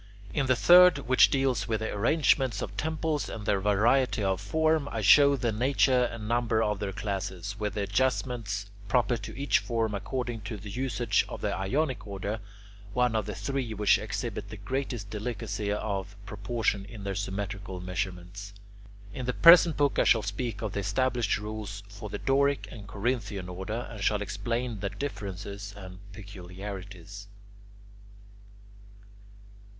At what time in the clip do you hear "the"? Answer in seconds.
0.47-0.55, 1.79-1.93, 5.41-5.51, 7.75-7.83, 10.57-10.71, 11.41-11.55, 13.27-13.35, 14.49-14.57, 19.27-19.33, 20.73-20.79, 22.09-22.17